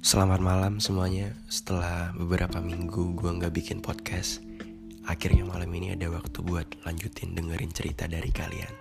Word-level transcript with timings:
Selamat 0.00 0.40
malam 0.40 0.80
semuanya. 0.80 1.36
Setelah 1.44 2.16
beberapa 2.16 2.56
minggu 2.56 3.20
gue 3.20 3.36
gak 3.36 3.52
bikin 3.52 3.84
podcast 3.84 4.40
Akhirnya 5.04 5.44
malam 5.44 5.68
ini 5.76 5.92
ada 5.92 6.08
waktu 6.08 6.40
buat 6.40 6.64
lanjutin 6.88 7.36
dengerin 7.36 7.68
cerita 7.68 8.08
dari 8.08 8.32
kalian. 8.32 8.72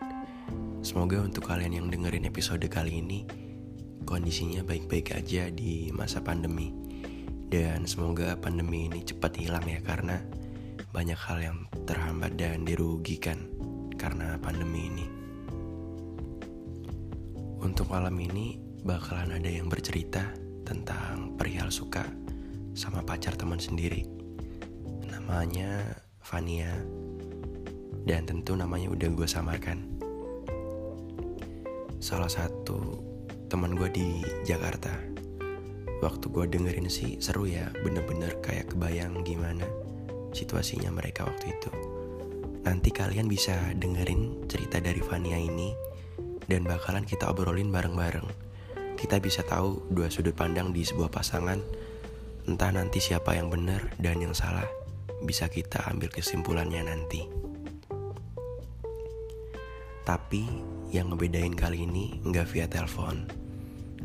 Semoga 0.79 1.19
untuk 1.19 1.43
kalian 1.43 1.75
yang 1.75 1.87
dengerin 1.91 2.23
episode 2.23 2.63
kali 2.71 3.03
ini 3.03 3.27
Kondisinya 4.07 4.63
baik-baik 4.63 5.11
aja 5.11 5.51
di 5.51 5.91
masa 5.91 6.23
pandemi. 6.23 6.71
Dan 7.51 7.83
semoga 7.83 8.39
pandemi 8.39 8.87
ini 8.87 9.03
cepat 9.03 9.43
hilang 9.43 9.67
ya 9.67 9.83
Karena 9.83 10.23
banyak 10.95 11.19
hal 11.19 11.37
yang 11.43 11.57
terhambat 11.83 12.39
dan 12.39 12.63
dirugikan 12.63 13.43
Karena 13.99 14.39
pandemi 14.39 14.87
ini. 14.87 15.05
Untuk 17.59 17.91
malam 17.91 18.15
ini 18.15 18.55
bakalan 18.87 19.35
ada 19.35 19.51
yang 19.51 19.67
bercerita 19.67 20.47
tentang 20.69 21.33
perihal 21.33 21.73
suka 21.73 22.05
sama 22.77 23.01
pacar 23.01 23.33
teman 23.33 23.57
sendiri. 23.57 24.05
Namanya 25.09 25.97
Vania 26.21 26.69
dan 28.05 28.29
tentu 28.29 28.53
namanya 28.53 28.93
udah 28.93 29.09
gue 29.09 29.25
samarkan. 29.25 29.81
Salah 31.97 32.29
satu 32.29 33.01
teman 33.49 33.73
gue 33.73 33.89
di 33.89 34.21
Jakarta. 34.45 34.93
Waktu 35.99 36.25
gue 36.31 36.45
dengerin 36.47 36.87
sih 36.87 37.19
seru 37.19 37.49
ya, 37.49 37.67
bener-bener 37.83 38.37
kayak 38.39 38.71
kebayang 38.71 39.19
gimana 39.25 39.65
situasinya 40.31 40.93
mereka 40.93 41.25
waktu 41.25 41.51
itu. 41.51 41.71
Nanti 42.63 42.93
kalian 42.93 43.25
bisa 43.25 43.57
dengerin 43.73 44.45
cerita 44.45 44.77
dari 44.77 45.01
Vania 45.01 45.35
ini 45.35 45.73
dan 46.45 46.63
bakalan 46.63 47.03
kita 47.03 47.27
obrolin 47.27 47.73
bareng-bareng 47.73 48.48
kita 48.99 49.15
bisa 49.23 49.47
tahu 49.47 49.87
dua 49.87 50.11
sudut 50.11 50.35
pandang 50.35 50.75
di 50.75 50.83
sebuah 50.83 51.07
pasangan. 51.07 51.63
Entah 52.43 52.71
nanti 52.75 52.99
siapa 52.99 53.31
yang 53.31 53.47
benar 53.47 53.95
dan 53.95 54.19
yang 54.19 54.35
salah, 54.35 54.67
bisa 55.23 55.47
kita 55.47 55.87
ambil 55.87 56.11
kesimpulannya 56.11 56.83
nanti. 56.83 57.23
Tapi 60.03 60.43
yang 60.91 61.15
ngebedain 61.15 61.55
kali 61.55 61.87
ini 61.87 62.19
nggak 62.27 62.51
via 62.51 62.67
telepon. 62.67 63.23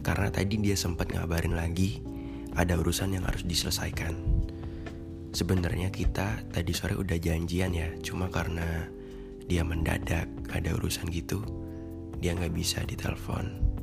Karena 0.07 0.31
tadi 0.31 0.63
dia 0.63 0.79
sempat 0.79 1.11
ngabarin 1.11 1.59
lagi 1.59 1.99
ada 2.55 2.79
urusan 2.79 3.19
yang 3.19 3.27
harus 3.27 3.43
diselesaikan. 3.43 4.15
Sebenarnya 5.35 5.91
kita 5.91 6.47
tadi 6.55 6.71
sore 6.71 6.95
udah 6.95 7.19
janjian 7.19 7.75
ya, 7.75 7.91
cuma 7.99 8.31
karena 8.31 8.87
dia 9.51 9.67
mendadak 9.67 10.31
ada 10.55 10.71
urusan 10.79 11.11
gitu, 11.11 11.43
dia 12.23 12.39
nggak 12.39 12.55
bisa 12.55 12.87
ditelepon. 12.87 13.74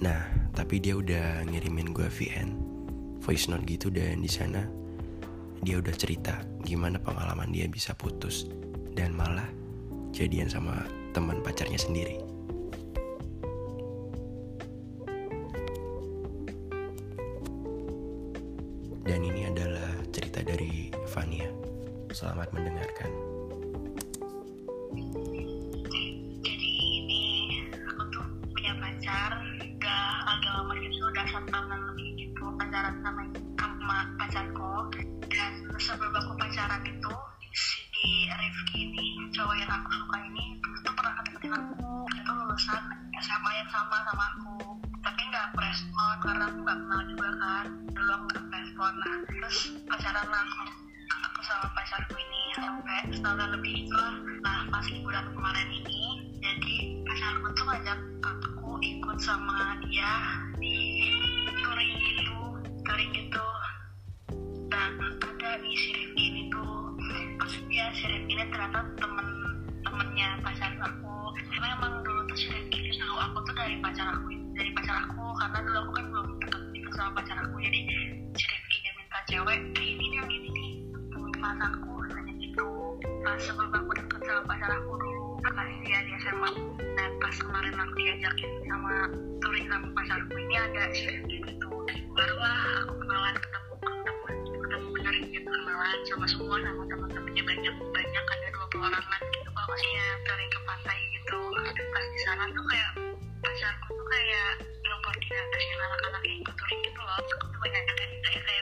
Nah, 0.00 0.24
tapi 0.56 0.80
dia 0.80 0.96
udah 0.96 1.44
ngirimin 1.44 1.92
gue 1.92 2.08
VN 2.08 2.70
voice 3.20 3.52
note 3.52 3.68
gitu 3.68 3.92
dan 3.92 4.24
di 4.24 4.32
sana 4.32 4.64
dia 5.60 5.76
udah 5.76 5.92
cerita 5.92 6.40
gimana 6.64 6.96
pengalaman 6.96 7.52
dia 7.52 7.68
bisa 7.68 7.92
putus 7.92 8.48
dan 8.96 9.12
malah 9.12 9.46
jadian 10.16 10.48
sama 10.48 10.88
teman 11.12 11.44
pacarnya 11.44 11.76
sendiri. 11.76 12.29
Setahun 53.20 53.52
lebih 53.52 53.84
itu 53.84 53.94
lah. 53.94 54.16
Nah 54.40 54.58
pas 54.72 54.86
liburan 54.88 55.26
kemarin 55.36 55.68
ini 55.68 56.00
jadi 56.40 56.74
pacarku 57.04 57.46
tuh 57.52 57.64
ngajak 57.68 57.98
aku 58.24 58.68
ikut 58.80 59.18
sama 59.20 59.76
dia 59.84 60.40
di 60.56 61.04
touring 61.60 61.92
gitu 62.00 62.40
touring 62.88 63.10
gitu. 63.12 63.46
Dan 64.72 64.92
ada 65.20 65.50
di 65.60 65.72
si 65.76 65.90
Rifki 65.92 66.24
ini 66.32 66.42
tuh 66.48 66.96
maksudnya 67.36 67.92
si 67.92 68.08
Rifki 68.08 68.32
ini 68.32 68.44
ternyata 68.48 68.88
temen 68.96 69.28
temennya 69.84 70.28
pacar 70.40 70.72
aku. 70.80 71.36
Karena 71.50 71.66
emang 71.76 72.00
dulu 72.00 72.24
tuh 72.30 72.38
si 72.40 72.48
Rifki 72.48 72.88
ini 72.88 72.96
tahu 72.96 73.16
aku 73.20 73.38
tuh 73.52 73.54
dari 73.58 73.76
pacar 73.84 74.16
aku 74.16 74.32
dari 74.56 74.70
pacar 74.72 74.96
aku 75.08 75.24
karena 75.36 75.58
dulu 75.60 75.76
aku 75.76 75.92
kan 75.92 76.04
belum 76.08 76.26
deket 76.40 76.62
gitu 76.72 76.88
sama 76.96 77.20
pacar 77.20 77.36
aku. 77.42 77.56
Jadi 77.60 77.80
cewek 79.28 79.60
ini 79.76 80.06
yang 80.16 80.28
ini 80.30 80.48
nih. 80.48 80.70
Temen 81.12 81.32
pacarku 81.36 81.90
pas 83.20 83.36
sebelum 83.36 83.68
aku 83.72 83.92
deket 83.94 84.20
sama 84.24 84.42
pacar 84.48 84.70
aku 84.80 84.96
dulu 84.96 85.36
kasih 85.44 85.78
dia 85.84 85.98
di 86.08 86.12
SMA 86.24 86.50
dan 86.96 87.10
pas 87.20 87.36
kemarin 87.36 87.76
aku 87.76 87.92
diajakin 88.00 88.50
sama 88.64 88.94
touring 89.44 89.66
sama 89.68 89.88
pacarku 89.92 90.34
ini 90.40 90.56
ada 90.56 90.82
share 90.96 91.20
gitu. 91.28 91.68
Barulah 92.16 92.56
aku 92.84 92.92
kenalan 92.96 93.36
ketemu 93.36 93.72
ketemu 93.76 94.24
ketemu 94.56 94.86
bener 94.96 95.14
gitu 95.28 95.48
kenalan 95.52 95.98
sama 96.08 96.26
semua 96.28 96.56
sama 96.64 96.82
teman-temannya 96.88 97.42
banyak 97.44 97.74
banyak 97.92 98.24
ada 98.24 98.46
dua 98.56 98.66
puluh 98.72 98.84
orangan 98.88 99.20
gitu 99.36 99.50
kalau 99.52 99.68
maksudnya 99.68 100.06
touring 100.24 100.50
ke 100.50 100.60
pantai 100.64 100.98
gitu 101.12 101.38
pas 101.92 102.04
di 102.08 102.18
sana 102.24 102.44
tuh 102.56 102.64
kayak 102.72 102.90
pacarku 103.40 103.88
tuh 103.94 104.06
kayak 104.10 104.50
belum 104.80 104.98
koordinasi 105.04 105.66
anak-anak 105.76 106.22
yang 106.24 106.38
ikut 106.40 106.54
touring 106.56 106.80
gitu 106.82 107.00
loh. 107.04 107.16
Aku 107.20 107.44
tuh 107.46 107.60
banyak 107.62 107.82
kayak 107.84 108.10
kayak 108.26 108.59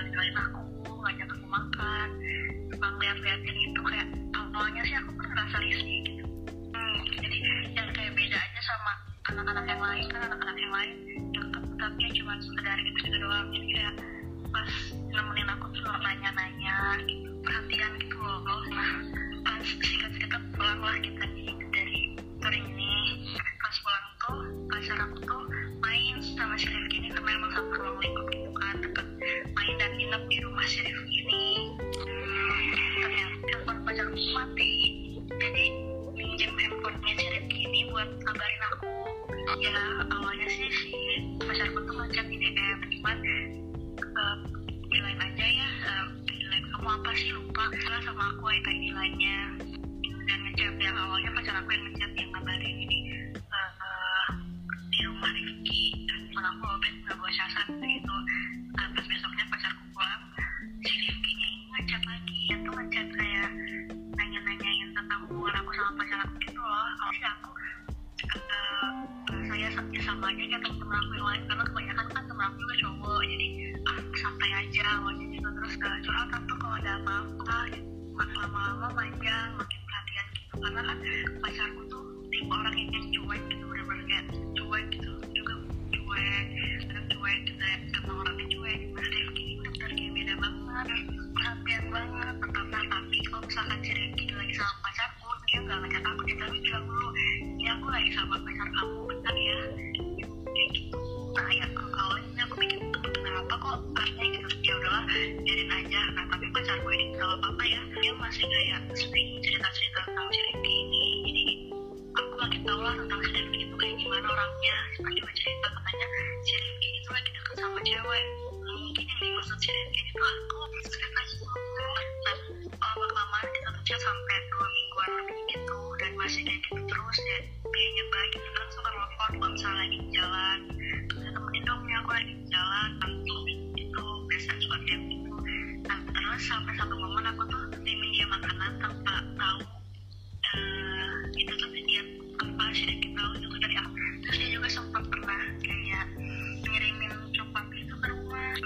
pacar 0.00 0.32
aku 0.48 0.60
ngajak 1.04 1.28
aku 1.28 1.46
makan. 1.48 2.08
Suka 2.72 2.86
ngeliat-liatin 2.96 3.56
itu 3.60 3.80
kayak 3.84 4.08
awalnya 4.32 4.82
sih 4.88 4.96
aku 4.96 5.10
pun 5.12 5.26
ngerasa 5.28 5.56
risih 5.60 5.98
gitu. 6.08 6.24
Hmm, 6.72 7.00
jadi 7.20 7.38
yang 7.76 7.88
kayak 7.92 8.12
beda 8.16 8.38
aja 8.40 8.60
sama 8.64 8.92
anak-anak 9.28 9.64
yang 9.68 9.82
lain 9.82 10.04
kan 10.08 10.20
anak-anak 10.24 10.56
yang 10.56 10.72
lain 10.72 10.94
deket 11.36 11.64
tapi 11.76 11.98
ya 12.00 12.10
cuma 12.16 12.32
sekedar 12.40 12.78
gitu 12.80 12.98
gitu 13.04 13.16
doang. 13.20 13.46
Jadi 13.52 13.66
kayak 13.76 13.94
pas 14.48 14.72
nemenin 15.12 15.48
aku 15.52 15.66
tuh 15.76 15.94
nanya-nanya 16.00 16.76
gitu 17.04 17.30
perhatian 17.44 17.92
gitu 18.00 18.16
loh. 18.16 18.40
Nah 18.72 18.92
pas 19.44 19.66
singkat-singkat 19.66 20.42
pulang 20.56 20.80
lah 20.80 20.96
kita 21.04 21.24
nih 21.36 21.52
dari 21.68 22.00
touring 22.40 22.66
ini. 22.72 22.92
Pas 23.36 23.76
pulang 23.84 24.06
tuh 24.16 24.38
pacar 24.72 24.98
aku 25.04 25.16
tuh 25.28 25.42
main 25.84 26.16
sama 26.36 26.56
si 26.56 26.68
Rifki 26.68 26.96
ini 27.04 27.08
karena 27.12 27.36
emang 27.36 27.52
satu 27.52 27.72
ruang 27.76 27.98
lingkup 28.00 28.26
gitu 28.32 28.50
kan 28.56 28.69
di 30.60 30.84
Rifki 30.84 31.16
ini 31.24 31.44
ternyata 33.00 33.36
telepon 33.48 33.76
pacarku 33.80 34.20
mati. 34.36 34.72
Jadi 35.40 35.64
minjem 36.12 36.52
handphonenya 36.52 37.26
Rifki 37.32 37.64
ini 37.64 37.88
buat 37.88 38.08
kabarin 38.20 38.62
aku. 38.68 38.92
Ya 39.64 39.72
awalnya 40.12 40.48
sih 40.52 40.68
si 40.68 40.92
pacarku 41.40 41.80
tuh 41.88 41.94
ngajak 41.96 42.28
di 42.28 42.36
DM 42.36 42.78
cuman 42.92 43.18
uh, 44.04 44.36
lain 44.92 45.18
aja 45.24 45.46
ya. 45.48 45.68
Uh, 45.88 46.06
lain 46.28 46.64
kamu 46.76 46.88
apa 46.92 47.10
sih? 47.16 47.32
Lupa. 47.32 47.64
Salah 47.80 48.02
sama 48.04 48.24
aku 48.36 48.44
ID 48.52 48.92
lainnya 48.92 49.56
dan 50.28 50.38
ngechat 50.44 50.76
yang 50.76 50.96
awalnya 51.08 51.30
pacar 51.40 51.56
aku 51.56 51.72
yang 51.72 51.84
ngechat 51.88 52.12
yang 52.20 52.29
sama 70.30 70.38
aja 70.38 70.46
kayak 70.46 70.62
temen-temen 70.62 70.94
aku 70.94 71.12
yang 71.18 71.26
lain 71.26 71.42
karena 71.50 71.64
kebanyakan 71.66 72.06
kan 72.14 72.22
temen 72.22 72.44
aku 72.46 72.56
juga 72.62 72.74
cowok 72.78 73.20
jadi 73.26 73.46
ah 73.82 73.98
santai 74.14 74.50
aja 74.62 74.82
awalnya 74.94 75.24
gitu 75.26 75.48
terus 75.58 75.74
uh, 75.82 75.98
curhatan 76.06 76.40
tuh 76.46 76.56
kalau 76.62 76.76
ada 76.78 76.92
apa-apa 77.02 77.56
gitu 77.74 77.90
lama-lama 78.14 78.86
panjang 78.94 79.48
makin 79.58 79.80
perhatian 79.82 80.26
gitu 80.30 80.54
karena 80.62 80.80
kan 80.86 80.98
pacarku 81.42 81.82
tuh 81.90 82.02
tipe 82.30 82.46
orang 82.46 82.74
yang 82.78 83.06
cuek 83.10 83.42
gitu 83.50 83.64
bener-bener 83.66 84.04
kayak 84.06 84.24
cuek 84.54 84.84
gitu 84.94 85.12
juga 85.34 85.54
cuek 85.98 86.46
kadang 86.86 87.06
cuek 87.10 87.38
gitu 87.50 87.62
ya 87.66 87.76
emang 87.98 88.16
orangnya 88.22 88.46
cuek 88.54 88.80
nah 88.94 89.06
Rifki 89.10 89.42
ini 89.42 89.54
bener 89.66 89.90
kayak 89.98 90.12
beda 90.14 90.34
banget 90.38 90.86
perhatian 91.34 91.84
banget 91.90 92.34
pertama 92.38 92.78
tapi 92.86 93.18
kalau 93.26 93.42
misalkan 93.50 93.78
si 93.82 93.92
Rifki 93.98 94.24
lagi 94.30 94.54
sama 94.54 94.78
pacarku 94.78 95.26
dia 95.50 95.58
nggak 95.58 95.78
ngajak 95.82 96.02
aku 96.06 96.22
dia 96.22 96.36
bilang 96.38 96.84
dulu 96.86 97.08
masih 98.30 98.99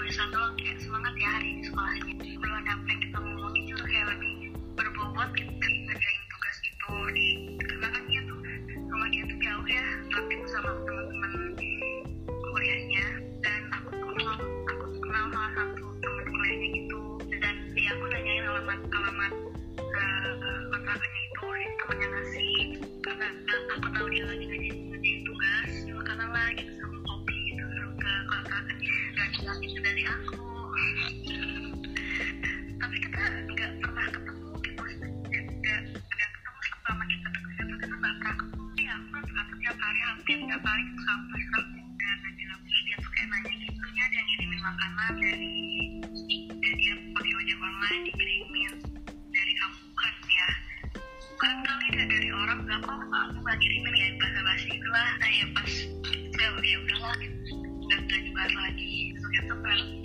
tulisan 0.05 0.29
doang 0.29 0.53
kayak 0.61 0.77
semangat 0.85 1.13
ya 1.17 1.29
hari 1.33 1.47
ini 1.49 1.61
sekolahnya. 1.65 2.13
Belum 2.37 2.55
ada 2.61 2.71
apa 2.77 2.85
yang 2.93 3.01
kita 3.01 3.17
ngomongin 3.25 3.63
juga 3.65 3.83
kayak 3.89 4.07
lebih 4.13 4.33
berbobot 4.77 5.29
gitu 5.33 5.49
ngerjain 5.57 6.23
tugas 6.29 6.57
gitu 6.61 6.89
di 7.09 7.27
karena 7.57 7.87
kan 7.89 8.03
dia 8.05 8.21
tuh. 8.29 8.39
Rumah 8.85 9.09
dia 9.09 9.23
tuh 9.25 9.37
jauh 9.41 9.65
ya 9.65 9.85
tapi 10.13 10.33
sama 10.45 10.69
teman-teman 10.77 10.94
dikirimin 48.03 48.73
dari 49.31 49.53
kamu 49.55 49.77
kan 49.95 50.15
ya. 50.27 50.47
Bukan 51.35 51.53
kali 51.63 51.87
ya 51.95 52.03
dari 52.09 52.29
orang 52.31 52.59
kok 52.67 52.95
aku 52.95 53.37
nggak 53.39 53.57
kirimin 53.61 53.93
ya 53.95 54.07
bahasa 54.19 54.39
basi 54.43 54.67
itu 54.71 54.87
lah. 54.91 55.09
Nah 55.21 55.29
ya 55.31 55.45
pas 55.55 55.71
saya 56.35 56.49
udah 56.51 56.67
ya 56.67 56.77
udahlah. 56.83 57.15
Nggak 57.85 58.21
dibahas 58.27 58.53
lagi. 58.57 58.95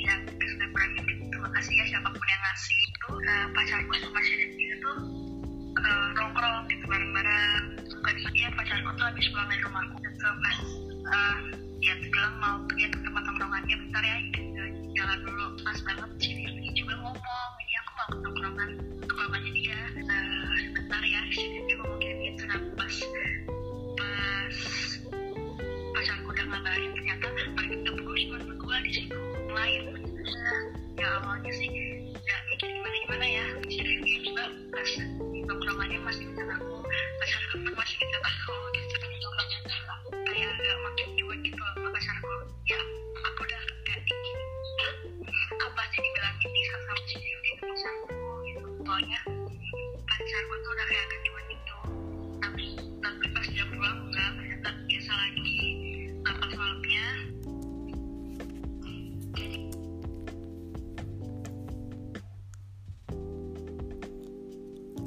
Ya 0.00 0.14
gitu 0.26 1.22
terima 1.30 1.48
kasih 1.54 1.72
ya 1.74 1.84
siapa 1.96 2.08
pun 2.10 2.26
yang 2.26 2.42
ngasih 2.42 2.76
itu. 2.82 3.08
Uh, 3.10 3.46
pacarku 3.54 3.92
sama 3.98 4.20
si 4.22 4.32
Rizky 4.38 4.64
itu 4.74 4.92
uh, 5.78 6.08
nongkrong 6.14 6.66
gitu 6.70 6.84
bareng-bareng. 6.86 7.64
Dia 8.34 8.48
pacarku 8.54 8.90
tuh 8.98 9.04
habis 9.06 9.26
pulang 9.30 9.48
dari 9.50 9.62
rumahku. 9.62 9.96
Gitu 10.02 10.26
pas 10.26 10.58
uh, 11.10 11.38
dia 11.80 11.92
tuh 11.96 12.08
bilang 12.12 12.34
mau 12.38 12.56
ke 12.68 12.86
tempat 12.90 13.22
nongkrongannya 13.24 13.76
bentar 13.86 14.02
ya 14.04 14.16
ya 31.50 31.58
sih 31.58 31.66
nggak 32.14 32.40
mikir 32.46 32.68
gimana 32.70 32.96
gimana 33.02 33.26
ya 33.26 33.44
si 33.66 33.82
Rizky 33.82 34.22
juga 34.22 34.46
pas 34.70 34.90
masih 36.06 36.22
ngechat 36.30 36.46
aku 36.46 36.78
pacarku 37.18 37.54
pun 37.58 37.74
masih 37.74 37.96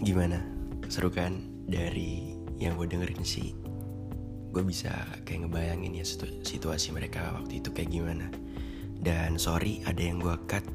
Gimana? 0.03 0.35
Seru 0.91 1.07
kan? 1.07 1.39
Dari 1.63 2.35
yang 2.59 2.75
gue 2.75 2.91
dengerin 2.91 3.23
sih 3.23 3.55
Gue 4.51 4.59
bisa 4.67 4.91
kayak 5.23 5.47
ngebayangin 5.47 5.95
ya 5.95 6.03
situ- 6.03 6.43
situasi 6.43 6.91
mereka 6.91 7.31
waktu 7.39 7.63
itu 7.63 7.71
kayak 7.71 7.87
gimana 7.87 8.27
Dan 8.99 9.39
sorry 9.39 9.79
ada 9.87 10.03
yang 10.03 10.19
gue 10.19 10.35
cut 10.43 10.67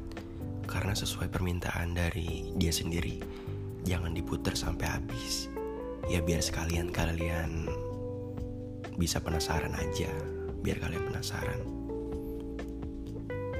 Karena 0.65 0.97
sesuai 0.97 1.29
permintaan 1.29 1.93
dari 1.93 2.49
dia 2.57 2.73
sendiri 2.73 3.21
Jangan 3.85 4.17
diputer 4.17 4.57
sampai 4.57 4.97
habis 4.97 5.45
Ya 6.09 6.25
biar 6.25 6.41
sekalian 6.41 6.89
kalian 6.89 7.69
bisa 8.97 9.21
penasaran 9.21 9.77
aja 9.77 10.09
Biar 10.65 10.81
kalian 10.81 11.05
penasaran 11.05 11.61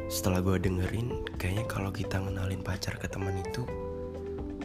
Setelah 0.10 0.42
gue 0.42 0.58
dengerin 0.58 1.30
Kayaknya 1.38 1.66
kalau 1.70 1.94
kita 1.94 2.18
ngenalin 2.18 2.66
pacar 2.66 2.98
ke 2.98 3.06
teman 3.06 3.38
itu 3.38 3.89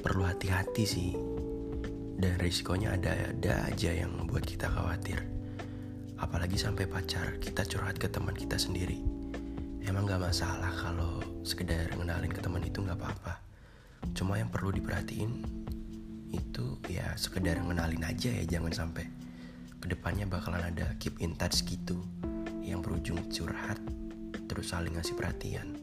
perlu 0.04 0.28
hati-hati 0.28 0.84
sih. 0.84 1.10
Dan 2.20 2.36
risikonya 2.36 2.92
ada-ada 3.00 3.72
aja 3.72 3.90
yang 3.90 4.12
membuat 4.12 4.44
kita 4.44 4.68
khawatir. 4.68 5.24
Apalagi 6.20 6.60
sampai 6.60 6.84
pacar 6.84 7.40
kita 7.40 7.64
curhat 7.64 7.96
ke 7.96 8.12
teman 8.12 8.36
kita 8.36 8.60
sendiri. 8.60 9.00
Emang 9.80 10.04
gak 10.04 10.20
masalah 10.20 10.70
kalau 10.76 11.24
sekedar 11.40 11.88
ngenalin 11.96 12.28
ke 12.28 12.40
teman 12.44 12.60
itu 12.60 12.84
gak 12.84 13.00
apa-apa. 13.00 13.40
Cuma 14.12 14.36
yang 14.36 14.52
perlu 14.52 14.76
diperhatiin 14.76 15.64
itu 16.36 16.76
ya 16.90 17.16
sekedar 17.16 17.56
ngenalin 17.62 18.04
aja 18.04 18.28
ya 18.28 18.44
jangan 18.44 18.74
sampai 18.74 19.06
ke 19.78 19.86
depannya 19.86 20.26
bakalan 20.28 20.68
ada 20.68 20.92
keep 21.00 21.16
in 21.24 21.32
touch 21.34 21.64
gitu. 21.64 21.96
Yang 22.60 22.80
berujung 22.84 23.20
curhat 23.32 23.80
terus 24.48 24.72
saling 24.72 24.96
ngasih 24.96 25.16
perhatian 25.16 25.73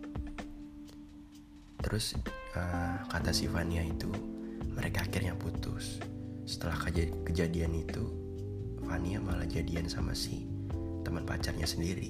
Terus 1.82 2.14
eh, 2.54 2.96
kata 3.10 3.34
si 3.34 3.50
Vania 3.50 3.82
itu 3.82 4.10
mereka 4.72 5.04
akhirnya 5.04 5.34
putus. 5.34 5.98
Setelah 6.46 6.78
keja- 6.78 7.14
kejadian 7.26 7.74
itu, 7.74 8.04
Vania 8.86 9.18
malah 9.22 9.46
jadian 9.50 9.90
sama 9.90 10.14
si 10.14 10.46
teman 11.02 11.26
pacarnya 11.26 11.66
sendiri. 11.66 12.10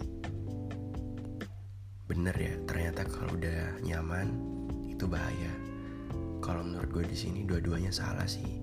Bener 2.07 2.35
ya, 2.35 2.53
ternyata 2.67 3.07
kalau 3.07 3.39
udah 3.39 3.79
nyaman 3.87 4.27
itu 4.91 5.07
bahaya. 5.07 5.53
Kalau 6.43 6.67
menurut 6.67 6.89
gue 6.91 7.05
di 7.07 7.17
sini 7.17 7.47
dua-duanya 7.47 7.93
salah 7.93 8.27
sih. 8.27 8.59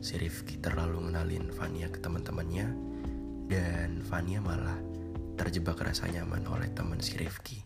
Si 0.00 0.14
Rifki 0.16 0.62
terlalu 0.62 1.10
ngenalin 1.10 1.50
Vania 1.52 1.90
ke 1.90 1.98
teman-temannya 1.98 2.66
dan 3.50 4.00
Vania 4.06 4.38
malah 4.38 4.78
terjebak 5.34 5.82
rasa 5.82 6.06
nyaman 6.08 6.46
oleh 6.46 6.70
teman 6.72 7.02
si 7.02 7.18
Rifki 7.18 7.65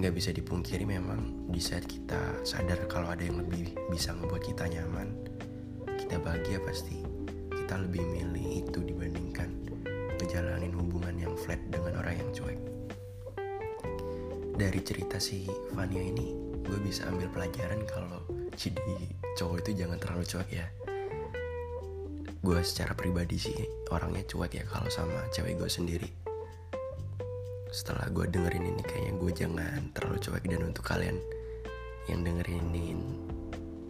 nggak 0.00 0.16
bisa 0.16 0.32
dipungkiri 0.32 0.88
memang 0.88 1.52
di 1.52 1.60
saat 1.60 1.84
kita 1.84 2.40
sadar 2.42 2.88
kalau 2.88 3.12
ada 3.12 3.20
yang 3.20 3.36
lebih 3.44 3.76
bisa 3.92 4.16
membuat 4.16 4.48
kita 4.48 4.64
nyaman 4.64 5.30
kita 6.10 6.26
bahagia 6.26 6.58
pasti. 6.66 6.98
Kita 7.54 7.78
lebih 7.78 8.02
milih 8.02 8.66
itu 8.66 8.82
dibandingkan 8.82 9.46
ngejalanin 10.18 10.74
hubungan 10.74 11.14
yang 11.14 11.34
flat 11.38 11.62
dengan 11.70 12.02
orang 12.02 12.18
yang 12.18 12.30
cuek. 12.34 12.58
Dari 14.58 14.80
cerita 14.82 15.22
si 15.22 15.46
Vania 15.76 16.02
ini 16.02 16.34
gue 16.66 16.78
bisa 16.82 17.06
ambil 17.06 17.30
pelajaran 17.30 17.86
kalau 17.86 18.26
jadi 18.58 19.06
cowok 19.38 19.62
itu 19.62 19.86
jangan 19.86 20.02
terlalu 20.02 20.24
cuek 20.26 20.50
ya. 20.50 20.66
Gue 22.42 22.58
secara 22.66 22.96
pribadi 22.98 23.38
sih 23.38 23.54
orangnya 23.94 24.26
cuek 24.26 24.50
ya 24.50 24.64
kalau 24.66 24.90
sama 24.90 25.30
cewek 25.30 25.60
gue 25.60 25.70
sendiri 25.70 26.29
setelah 27.70 28.10
gue 28.10 28.26
dengerin 28.26 28.66
ini 28.74 28.82
kayaknya 28.82 29.12
gue 29.14 29.32
jangan 29.32 29.80
terlalu 29.94 30.18
cuek. 30.18 30.44
Dan 30.46 30.60
untuk 30.66 30.84
kalian 30.84 31.16
yang 32.10 32.26
dengerin 32.26 32.66
ini 32.74 32.86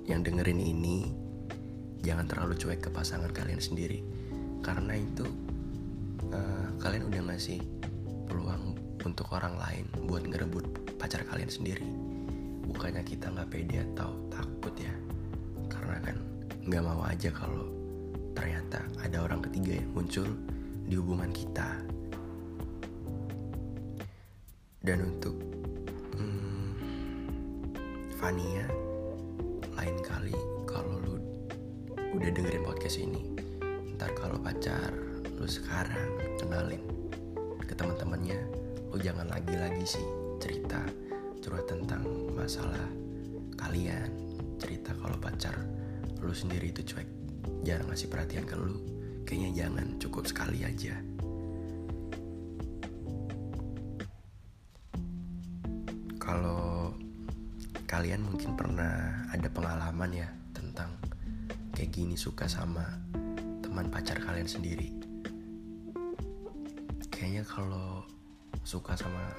yang 0.05 0.21
dengerin 0.21 0.61
ini 0.61 1.09
jangan 2.05 2.29
terlalu 2.29 2.55
cuek 2.61 2.81
ke 2.85 2.91
pasangan 2.93 3.33
kalian 3.33 3.61
sendiri. 3.61 4.05
Karena 4.61 4.93
itu 4.97 5.25
eh, 6.29 6.69
kalian 6.77 7.09
udah 7.09 7.21
ngasih 7.33 7.61
peluang 8.29 8.77
untuk 9.01 9.33
orang 9.33 9.57
lain 9.57 9.89
buat 10.05 10.29
ngerebut 10.29 10.97
pacar 11.01 11.25
kalian 11.25 11.49
sendiri. 11.49 11.89
Bukannya 12.71 13.03
kita 13.03 13.33
nggak 13.33 13.49
pede 13.49 13.81
atau 13.97 14.13
takut 14.29 14.77
ya. 14.77 14.93
Karena 15.73 15.97
kan 16.05 16.17
nggak 16.69 16.85
mau 16.85 17.01
aja 17.09 17.33
kalau 17.33 17.73
ternyata 18.37 18.85
ada 19.01 19.25
orang 19.25 19.41
ketiga 19.41 19.81
yang 19.81 19.91
muncul 19.97 20.29
di 20.85 20.95
hubungan 21.01 21.33
kita 21.33 21.81
dan 24.81 25.05
untuk 25.05 25.37
hmm, 26.17 26.73
Fania 28.17 28.65
lain 29.77 29.97
kali 30.01 30.37
kalau 30.65 30.97
lu 31.05 31.17
udah 32.17 32.31
dengerin 32.33 32.65
podcast 32.65 33.01
ini 33.01 33.23
ntar 33.97 34.13
kalau 34.17 34.41
pacar 34.41 34.93
lu 35.37 35.45
sekarang 35.45 36.17
kenalin 36.41 36.81
ke 37.61 37.77
teman-temannya 37.77 38.41
lu 38.91 38.97
jangan 39.01 39.29
lagi-lagi 39.29 39.85
sih 39.85 40.07
cerita 40.41 40.81
curhat 41.41 41.67
tentang 41.69 42.05
masalah 42.37 42.89
kalian. 43.57 44.13
Cerita 44.61 44.93
kalau 44.97 45.17
pacar 45.17 45.57
lu 46.21 46.37
sendiri 46.37 46.69
itu 46.69 46.85
cuek 46.85 47.09
jarang 47.65 47.89
ngasih 47.89 48.13
perhatian 48.13 48.45
ke 48.45 48.57
lu. 48.57 48.77
Kayaknya 49.25 49.51
jangan 49.65 49.87
cukup 49.97 50.25
sekali 50.29 50.67
aja 50.67 51.01
kalian 58.01 58.25
mungkin 58.25 58.57
pernah 58.57 59.29
ada 59.29 59.45
pengalaman 59.53 60.25
ya 60.25 60.25
tentang 60.57 60.89
kayak 61.77 61.93
gini 61.93 62.17
suka 62.17 62.49
sama 62.49 62.81
teman 63.61 63.93
pacar 63.93 64.17
kalian 64.17 64.49
sendiri? 64.49 64.89
Kayaknya 67.13 67.45
kalau 67.45 68.01
suka 68.65 68.97
sama 68.97 69.37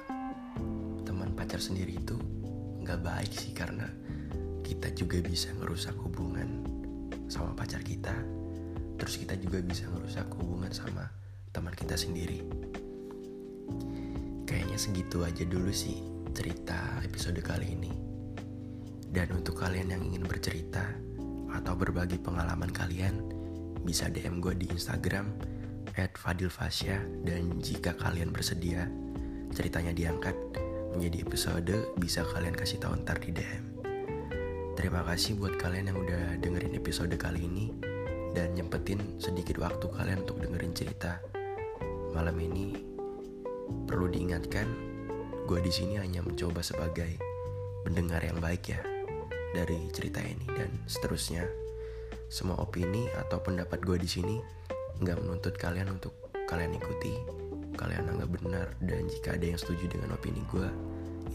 teman 1.02 1.34
pacar 1.34 1.58
sendiri 1.58 1.98
itu 1.98 2.14
nggak 2.86 3.02
baik 3.02 3.34
sih 3.34 3.50
karena 3.50 3.90
kita 4.62 4.94
juga 4.94 5.18
bisa 5.26 5.50
ngerusak 5.58 5.98
hubungan 5.98 6.62
sama 7.26 7.58
pacar 7.58 7.82
kita. 7.82 8.14
Terus 8.94 9.18
kita 9.18 9.34
juga 9.42 9.58
bisa 9.58 9.90
ngerusak 9.90 10.30
hubungan 10.38 10.70
sama 10.70 11.10
teman 11.50 11.74
kita 11.74 11.98
sendiri. 11.98 12.46
Kayaknya 14.46 14.78
segitu 14.78 15.26
aja 15.26 15.42
dulu 15.50 15.74
sih 15.74 15.98
cerita 16.30 17.02
episode 17.02 17.42
kali 17.42 17.74
ini 17.74 18.11
dan 19.12 19.28
untuk 19.36 19.60
kalian 19.60 19.92
yang 19.92 20.02
ingin 20.02 20.24
bercerita 20.24 20.88
atau 21.52 21.76
berbagi 21.76 22.16
pengalaman 22.16 22.72
kalian 22.72 23.20
bisa 23.84 24.08
DM 24.08 24.40
gue 24.40 24.56
di 24.56 24.66
Instagram 24.72 25.36
at 26.00 26.16
Fadil 26.16 26.48
Fasya 26.48 27.04
dan 27.28 27.60
jika 27.60 27.92
kalian 27.92 28.32
bersedia 28.32 28.88
ceritanya 29.52 29.92
diangkat 29.92 30.32
menjadi 30.96 31.28
episode 31.28 31.76
bisa 32.00 32.24
kalian 32.32 32.56
kasih 32.56 32.80
tahu 32.80 32.96
ntar 33.04 33.20
di 33.20 33.36
DM. 33.36 33.84
Terima 34.72 35.04
kasih 35.04 35.36
buat 35.36 35.60
kalian 35.60 35.92
yang 35.92 35.98
udah 36.00 36.40
dengerin 36.40 36.72
episode 36.72 37.12
kali 37.20 37.44
ini 37.44 37.68
dan 38.32 38.56
nyempetin 38.56 39.20
sedikit 39.20 39.60
waktu 39.60 39.92
kalian 39.92 40.24
untuk 40.24 40.40
dengerin 40.40 40.72
cerita 40.72 41.20
malam 42.16 42.40
ini. 42.40 42.88
Perlu 43.88 44.08
diingatkan, 44.08 44.68
gue 45.44 45.60
di 45.60 45.72
sini 45.72 46.00
hanya 46.00 46.24
mencoba 46.24 46.64
sebagai 46.64 47.20
pendengar 47.84 48.24
yang 48.24 48.40
baik 48.40 48.64
ya 48.72 48.91
dari 49.52 49.88
cerita 49.92 50.18
ini. 50.20 50.44
Dan 50.48 50.70
seterusnya. 50.88 51.44
Semua 52.32 52.56
opini 52.64 53.06
atau 53.12 53.44
pendapat 53.44 53.84
gue 53.84 54.00
di 54.00 54.08
sini 54.08 54.36
nggak 55.04 55.20
menuntut 55.20 55.54
kalian 55.60 55.92
untuk 55.92 56.16
kalian 56.48 56.76
ikuti. 56.76 57.14
Kalian 57.76 58.08
anggap 58.08 58.30
benar 58.40 58.66
dan 58.84 59.08
jika 59.08 59.36
ada 59.36 59.52
yang 59.52 59.60
setuju 59.60 59.88
dengan 59.92 60.16
opini 60.16 60.40
gue 60.48 60.68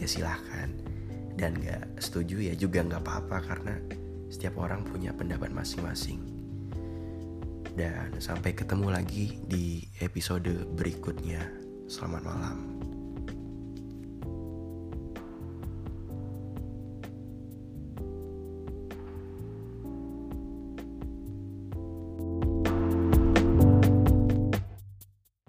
ya 0.02 0.06
silahkan. 0.06 0.70
Dan 1.38 1.54
gak 1.62 2.02
setuju 2.02 2.50
ya 2.50 2.54
juga 2.58 2.82
nggak 2.82 2.98
apa-apa 2.98 3.38
karena 3.46 3.74
setiap 4.26 4.58
orang 4.58 4.82
punya 4.82 5.14
pendapat 5.14 5.54
masing-masing. 5.54 6.18
Dan 7.78 8.18
sampai 8.18 8.58
ketemu 8.58 8.90
lagi 8.90 9.38
di 9.46 9.86
episode 10.02 10.66
berikutnya. 10.74 11.46
Selamat 11.86 12.26
malam 12.26 12.77